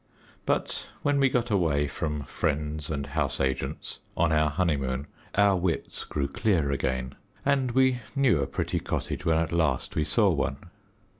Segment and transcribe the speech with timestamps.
[0.47, 6.05] But when we got away from friends and house agents, on our honeymoon, our wits
[6.05, 7.13] grew clear again,
[7.45, 10.71] and we knew a pretty cottage when at last we saw one.